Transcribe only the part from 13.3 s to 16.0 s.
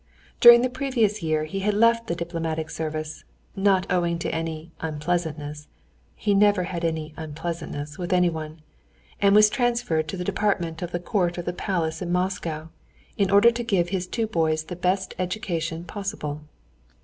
to give his two boys the best education